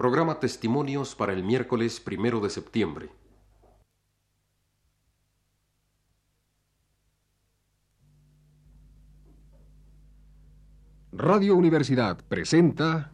[0.00, 3.10] Programa Testimonios para el miércoles primero de septiembre.
[11.12, 13.12] Radio Universidad presenta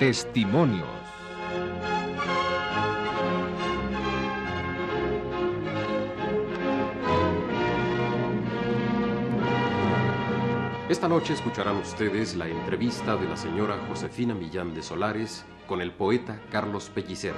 [0.00, 0.99] Testimonios.
[10.90, 15.92] Esta noche escucharán ustedes la entrevista de la señora Josefina Millán de Solares con el
[15.92, 17.32] poeta Carlos Pellicer.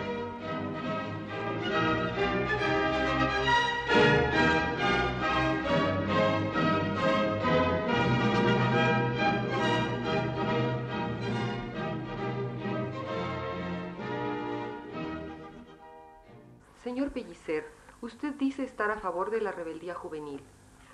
[16.83, 17.67] Señor Pellicer,
[18.00, 20.41] usted dice estar a favor de la rebeldía juvenil.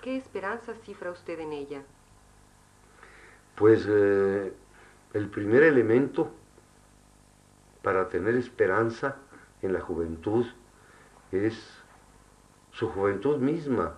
[0.01, 1.85] ¿Qué esperanza cifra usted en ella?
[3.59, 4.53] Pues eh,
[5.13, 6.31] el primer elemento
[7.83, 9.17] para tener esperanza
[9.61, 10.45] en la juventud
[11.33, 11.83] es
[12.71, 13.95] su juventud misma.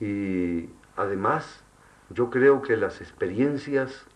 [0.00, 1.62] Y además
[2.08, 4.06] yo creo que las experiencias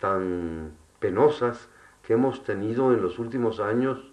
[0.00, 1.68] tan penosas
[2.02, 4.10] que hemos tenido en los últimos años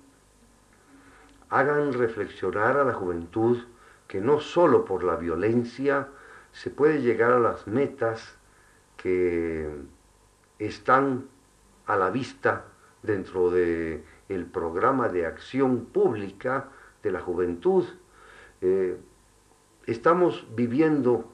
[1.49, 3.63] hagan reflexionar a la juventud
[4.07, 6.07] que no solo por la violencia
[6.51, 8.37] se puede llegar a las metas
[9.01, 9.67] que
[10.59, 11.27] están
[11.87, 12.65] a la vista
[13.01, 16.69] dentro de el programa de acción pública
[17.03, 17.85] de la juventud.
[18.61, 18.97] Eh,
[19.87, 21.25] estamos viviendo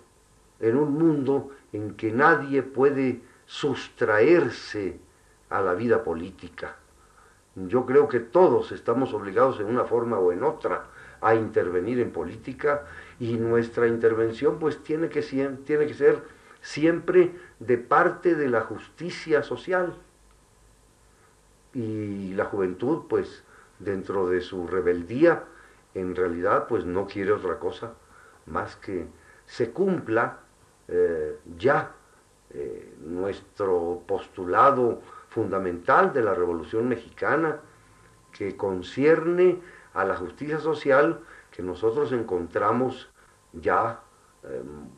[0.59, 4.99] en un mundo en que nadie puede sustraerse
[5.49, 6.77] a la vida política.
[7.55, 10.85] Yo creo que todos estamos obligados en una forma o en otra
[11.21, 12.85] a intervenir en política
[13.19, 15.21] y nuestra intervención pues tiene que,
[15.65, 16.36] tiene que ser
[16.67, 19.95] siempre de parte de la justicia social.
[21.73, 23.45] Y la juventud, pues,
[23.79, 25.45] dentro de su rebeldía,
[25.93, 27.93] en realidad, pues no quiere otra cosa
[28.47, 29.07] más que
[29.45, 30.39] se cumpla
[30.89, 31.91] eh, ya
[32.49, 37.59] eh, nuestro postulado fundamental de la Revolución Mexicana,
[38.33, 39.61] que concierne
[39.93, 43.09] a la justicia social que nosotros encontramos
[43.53, 44.01] ya
[44.43, 44.89] em,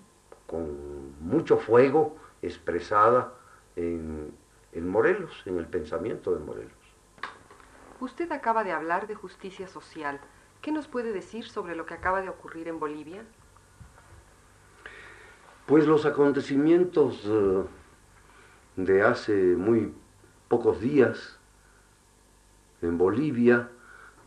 [0.47, 3.33] con mucho fuego expresada
[3.75, 4.33] en,
[4.73, 6.73] en Morelos, en el pensamiento de Morelos.
[7.99, 10.19] Usted acaba de hablar de justicia social.
[10.61, 13.23] ¿Qué nos puede decir sobre lo que acaba de ocurrir en Bolivia?
[15.65, 17.63] Pues los acontecimientos eh,
[18.75, 19.93] de hace muy
[20.47, 21.37] pocos días
[22.81, 23.69] en Bolivia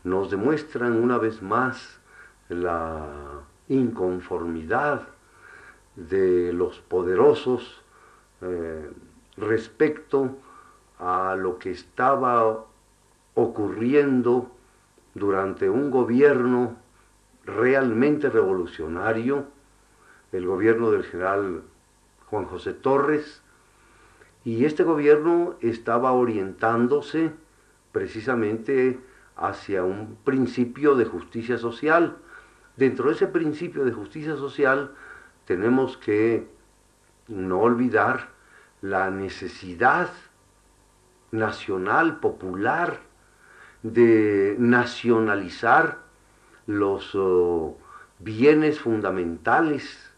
[0.03, 1.99] nos demuestran una vez más
[2.49, 5.07] la inconformidad
[5.95, 7.81] de los poderosos
[8.41, 8.89] eh,
[9.37, 10.37] respecto
[10.99, 12.65] a lo que estaba
[13.35, 14.51] ocurriendo
[15.13, 16.75] durante un gobierno
[17.45, 19.45] realmente revolucionario,
[20.31, 21.63] el gobierno del general
[22.29, 23.41] Juan José Torres,
[24.45, 27.31] y este gobierno estaba orientándose
[27.91, 28.99] precisamente
[29.35, 32.17] hacia un principio de justicia social.
[32.75, 34.91] Dentro de ese principio de justicia social
[35.45, 36.47] tenemos que
[37.27, 38.29] no olvidar
[38.81, 40.09] la necesidad
[41.31, 42.99] nacional, popular,
[43.81, 45.99] de nacionalizar
[46.67, 47.77] los oh,
[48.19, 50.11] bienes fundamentales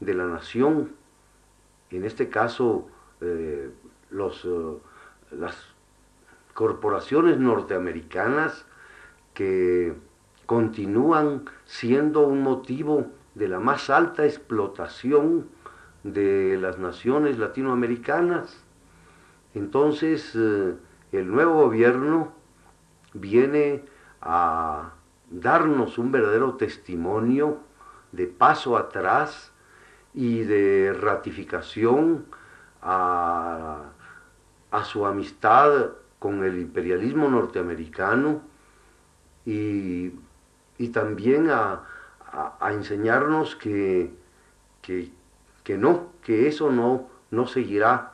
[0.00, 0.92] de la nación,
[1.90, 2.88] en este caso
[3.20, 3.70] eh,
[4.10, 4.80] los, oh,
[5.32, 5.56] las
[6.54, 8.64] corporaciones norteamericanas
[9.34, 9.94] que
[10.46, 13.06] continúan siendo un motivo
[13.38, 15.46] de la más alta explotación
[16.02, 18.64] de las naciones latinoamericanas.
[19.54, 20.74] Entonces, eh,
[21.12, 22.32] el nuevo gobierno
[23.14, 23.84] viene
[24.20, 24.92] a
[25.30, 27.58] darnos un verdadero testimonio
[28.12, 29.52] de paso atrás
[30.14, 32.26] y de ratificación
[32.82, 33.84] a,
[34.84, 38.40] su amistad con el imperialismo norteamericano
[39.44, 40.12] y,
[40.92, 41.82] también a,
[42.70, 44.12] enseñarnos que,
[44.82, 45.10] que,
[45.64, 48.12] que, no, que eso no, no seguirá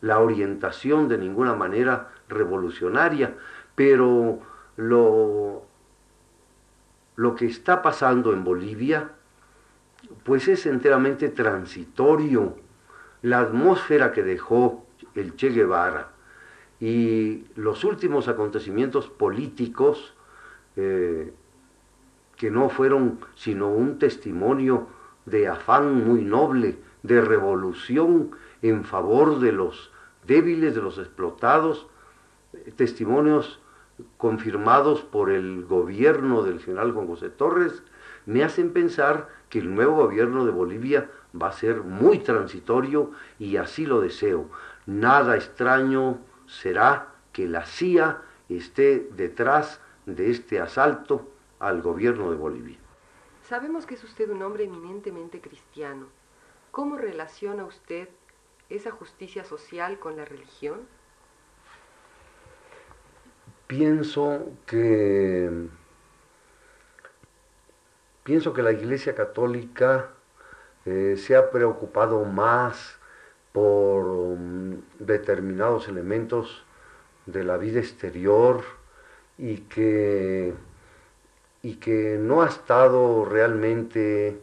[0.00, 3.34] la orientación de ninguna manera revolucionaria,
[3.74, 4.40] pero
[4.76, 5.62] lo,
[7.16, 9.10] lo que está pasando en Bolivia,
[10.24, 12.56] pues es enteramente transitorio.
[13.22, 16.10] La atmósfera que dejó el Che Guevara
[16.80, 20.14] y los últimos acontecimientos políticos
[20.76, 21.32] eh,
[22.38, 24.86] que no fueron sino un testimonio
[25.26, 28.30] de afán muy noble, de revolución
[28.62, 29.92] en favor de los
[30.26, 31.86] débiles, de los explotados,
[32.76, 33.60] testimonios
[34.16, 37.82] confirmados por el gobierno del general Juan José Torres,
[38.26, 41.10] me hacen pensar que el nuevo gobierno de Bolivia
[41.40, 44.48] va a ser muy transitorio y así lo deseo.
[44.86, 51.28] Nada extraño será que la CIA esté detrás de este asalto
[51.60, 52.78] al gobierno de Bolivia.
[53.42, 56.06] Sabemos que es usted un hombre eminentemente cristiano.
[56.70, 58.08] ¿Cómo relaciona usted
[58.68, 60.80] esa justicia social con la religión?
[63.66, 65.68] Pienso que
[68.22, 70.10] pienso que la Iglesia Católica
[70.84, 72.98] eh, se ha preocupado más
[73.52, 76.64] por um, determinados elementos
[77.26, 78.62] de la vida exterior
[79.38, 80.54] y que,
[81.62, 84.38] y que no ha estado realmente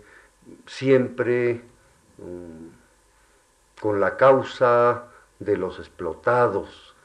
[0.66, 1.62] siempre
[2.18, 2.70] um,
[3.80, 5.06] con la causa
[5.40, 6.96] de los explotados.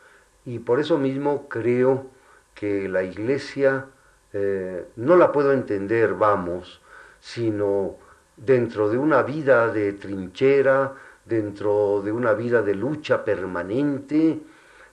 [0.44, 2.06] Y por eso mismo creo
[2.54, 3.86] que la iglesia
[4.32, 6.80] eh, no la puedo entender, vamos,
[7.20, 7.96] sino
[8.36, 14.40] dentro de una vida de trinchera, dentro de una vida de lucha permanente,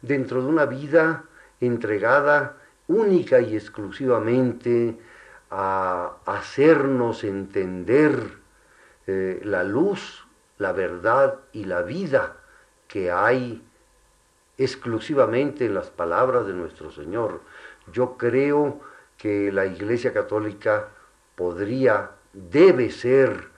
[0.01, 1.23] dentro de una vida
[1.59, 4.97] entregada única y exclusivamente
[5.49, 8.37] a hacernos entender
[9.05, 10.25] eh, la luz,
[10.57, 12.37] la verdad y la vida
[12.87, 13.63] que hay
[14.57, 17.41] exclusivamente en las palabras de nuestro Señor.
[17.91, 18.81] Yo creo
[19.17, 20.89] que la Iglesia Católica
[21.35, 23.49] podría, debe ser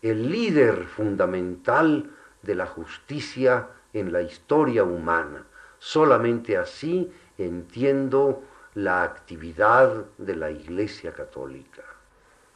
[0.00, 2.10] el líder fundamental
[2.42, 5.44] de la justicia en la historia humana.
[5.78, 8.42] Solamente así entiendo
[8.74, 11.82] la actividad de la Iglesia Católica.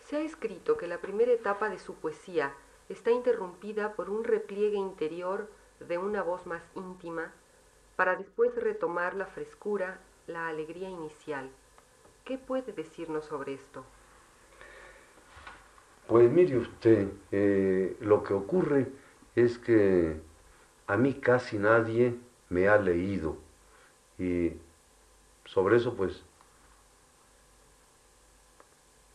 [0.01, 2.55] Se ha escrito que la primera etapa de su poesía
[2.89, 7.33] está interrumpida por un repliegue interior de una voz más íntima
[7.97, 11.51] para después retomar la frescura, la alegría inicial.
[12.25, 13.85] ¿Qué puede decirnos sobre esto?
[16.07, 18.89] Pues mire usted, eh, lo que ocurre
[19.35, 20.21] es que
[20.87, 22.15] a mí casi nadie
[22.49, 23.37] me ha leído
[24.19, 24.53] y
[25.47, 26.23] sobre eso pues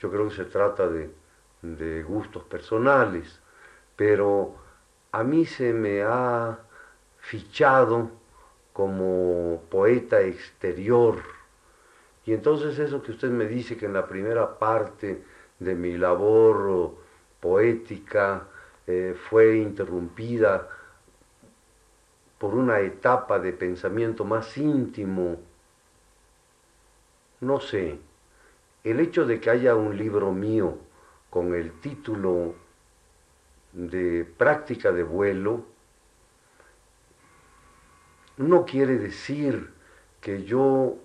[0.01, 3.39] yo creo que se trata de, gustos personales,
[3.95, 4.55] pero
[5.11, 6.57] a mí se me ha
[7.19, 8.09] fichado
[8.73, 11.21] como poeta exterior.
[12.25, 15.23] Y entonces eso que usted me dice que en la primera parte
[15.59, 16.95] de mi labor
[17.39, 18.47] poética
[18.87, 20.67] eh, fue interrumpida
[22.39, 25.37] por una etapa de pensamiento más íntimo.
[27.41, 27.99] No sé,
[28.83, 30.77] el hecho de que haya un libro mío
[31.31, 32.53] con el título
[33.73, 35.65] de práctica de vuelo
[38.37, 39.71] no quiere decir
[40.19, 40.97] que yo,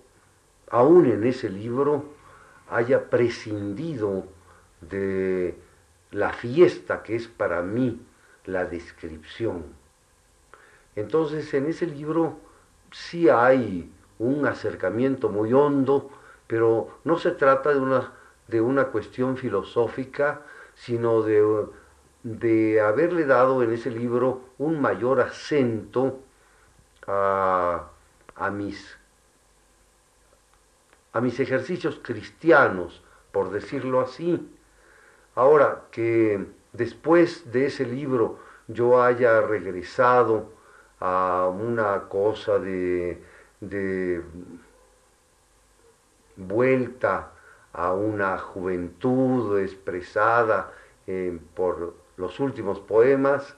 [0.69, 2.05] aún en ese libro,
[2.69, 4.27] haya prescindido
[4.81, 5.57] de
[6.11, 7.99] la fiesta que es para mí
[8.45, 9.65] la descripción.
[10.95, 12.39] Entonces en ese libro
[12.91, 16.09] sí hay un acercamiento muy hondo,
[16.47, 18.13] pero no se trata de una,
[18.47, 20.41] de una cuestión filosófica,
[20.75, 21.67] sino de,
[22.23, 26.19] de haberle dado en ese libro un mayor acento
[27.05, 27.89] a,
[28.35, 28.97] a, mis,
[31.13, 34.53] a mis ejercicios cristianos, por decirlo así.
[35.35, 40.51] Ahora que después de ese libro yo haya regresado
[40.99, 43.21] a una cosa de,
[43.61, 44.21] de
[46.37, 47.31] vuelta
[47.73, 50.71] a una juventud expresada
[51.05, 53.55] eh, por los últimos poemas,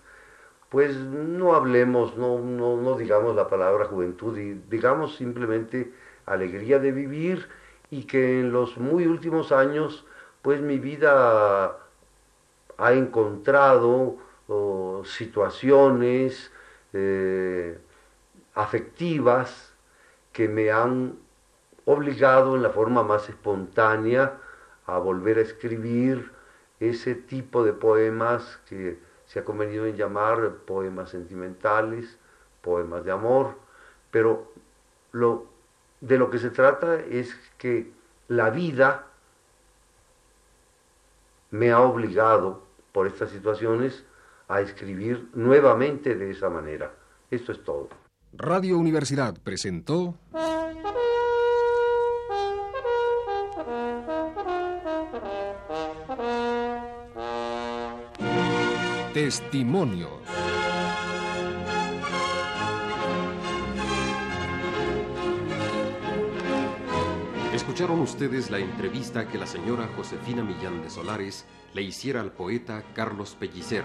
[0.70, 5.92] pues no hablemos, no, no, no digamos la palabra juventud, y digamos simplemente
[6.26, 7.48] alegría de vivir
[7.90, 10.06] y que en los muy últimos años
[10.42, 11.78] pues mi vida
[12.78, 14.18] ha encontrado
[15.04, 16.52] situaciones
[16.94, 17.78] eh,
[18.56, 19.74] afectivas
[20.32, 21.18] que me han
[21.90, 24.38] obligado en la forma más espontánea
[24.86, 26.32] a volver a escribir
[26.80, 32.20] ese tipo de poemas que se ha convenido en llamar poemas sentimentales,
[32.62, 33.56] poemas de amor,
[34.12, 34.52] pero
[35.14, 35.48] lo,
[36.00, 37.92] de lo que se trata es que
[38.28, 39.08] la vida
[41.50, 44.06] me ha obligado por estas situaciones
[44.48, 46.92] a escribir nuevamente de esa manera.
[47.32, 47.90] Esto es todo.
[48.34, 50.14] Radio Universidad presentó...
[59.14, 60.12] Testimonios.
[67.52, 72.84] Escucharon ustedes la entrevista que la señora Josefina Millán de Solares le hiciera al poeta
[72.94, 73.84] Carlos Pellicer